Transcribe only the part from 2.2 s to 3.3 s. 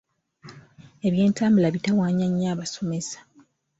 nnyo amasomesa.